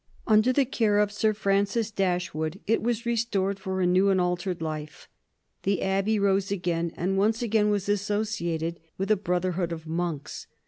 Under 0.25 0.51
the 0.51 0.65
care 0.65 0.97
of 0.97 1.11
Sir 1.11 1.31
Francis 1.31 1.91
Dashwood 1.91 2.59
it 2.65 2.81
was 2.81 3.05
restored 3.05 3.59
for 3.59 3.81
a 3.81 3.85
new 3.85 4.09
and 4.09 4.19
altered 4.19 4.59
life. 4.59 5.07
The 5.61 5.83
abbey 5.83 6.17
rose 6.17 6.49
again, 6.49 6.91
and 6.97 7.19
once 7.19 7.43
again 7.43 7.69
was 7.69 7.87
associated 7.87 8.79
with 8.97 9.11
a 9.11 9.15
brotherhood 9.15 9.71
of 9.71 9.85
monks. 9.85 10.47